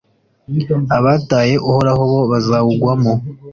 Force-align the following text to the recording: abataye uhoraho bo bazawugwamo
abataye 0.97 1.53
uhoraho 1.69 2.01
bo 2.11 2.21
bazawugwamo 2.31 3.13